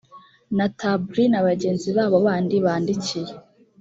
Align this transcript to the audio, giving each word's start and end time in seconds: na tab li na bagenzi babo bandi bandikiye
na 0.57 0.65
tab 0.79 1.01
li 1.15 1.25
na 1.31 1.39
bagenzi 1.47 1.89
babo 1.97 2.17
bandi 2.25 2.55
bandikiye 2.65 3.31